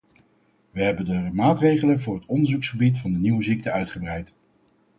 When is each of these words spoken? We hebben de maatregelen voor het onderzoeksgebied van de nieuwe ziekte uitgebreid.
We 0.71 0.81
hebben 0.83 1.05
de 1.05 1.29
maatregelen 1.33 1.99
voor 2.01 2.15
het 2.15 2.25
onderzoeksgebied 2.25 2.99
van 2.99 3.11
de 3.11 3.19
nieuwe 3.19 3.43
ziekte 3.43 3.71
uitgebreid. 3.71 4.33